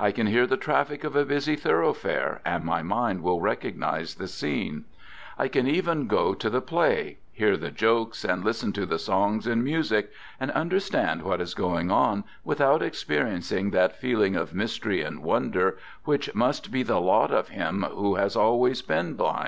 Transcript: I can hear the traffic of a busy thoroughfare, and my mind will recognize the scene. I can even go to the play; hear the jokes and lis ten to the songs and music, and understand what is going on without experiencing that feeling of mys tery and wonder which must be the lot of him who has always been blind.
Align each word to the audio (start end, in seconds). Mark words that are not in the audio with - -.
I 0.00 0.10
can 0.10 0.26
hear 0.26 0.48
the 0.48 0.56
traffic 0.56 1.04
of 1.04 1.14
a 1.14 1.24
busy 1.24 1.54
thoroughfare, 1.54 2.40
and 2.44 2.64
my 2.64 2.82
mind 2.82 3.22
will 3.22 3.40
recognize 3.40 4.16
the 4.16 4.26
scene. 4.26 4.84
I 5.38 5.46
can 5.46 5.68
even 5.68 6.08
go 6.08 6.34
to 6.34 6.50
the 6.50 6.60
play; 6.60 7.18
hear 7.30 7.56
the 7.56 7.70
jokes 7.70 8.24
and 8.24 8.44
lis 8.44 8.62
ten 8.62 8.72
to 8.72 8.84
the 8.84 8.98
songs 8.98 9.46
and 9.46 9.62
music, 9.62 10.10
and 10.40 10.50
understand 10.50 11.22
what 11.22 11.40
is 11.40 11.54
going 11.54 11.88
on 11.88 12.24
without 12.42 12.82
experiencing 12.82 13.70
that 13.70 13.94
feeling 13.94 14.34
of 14.34 14.52
mys 14.52 14.76
tery 14.76 15.06
and 15.06 15.22
wonder 15.22 15.78
which 16.02 16.34
must 16.34 16.72
be 16.72 16.82
the 16.82 17.00
lot 17.00 17.30
of 17.30 17.50
him 17.50 17.84
who 17.92 18.16
has 18.16 18.34
always 18.34 18.82
been 18.82 19.14
blind. 19.14 19.38